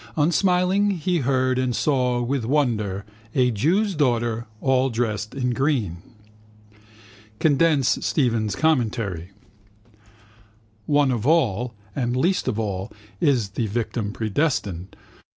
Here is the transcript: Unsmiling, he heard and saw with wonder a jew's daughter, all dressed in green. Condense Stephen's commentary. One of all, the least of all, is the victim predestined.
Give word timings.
Unsmiling, 0.15 0.89
he 0.97 1.19
heard 1.19 1.59
and 1.59 1.75
saw 1.75 2.23
with 2.23 2.43
wonder 2.43 3.05
a 3.35 3.51
jew's 3.51 3.93
daughter, 3.93 4.47
all 4.59 4.89
dressed 4.89 5.35
in 5.35 5.51
green. 5.51 5.97
Condense 7.37 7.99
Stephen's 8.03 8.55
commentary. 8.55 9.29
One 10.87 11.11
of 11.11 11.27
all, 11.27 11.75
the 11.95 12.07
least 12.07 12.47
of 12.47 12.57
all, 12.57 12.91
is 13.19 13.49
the 13.49 13.67
victim 13.67 14.11
predestined. 14.11 14.95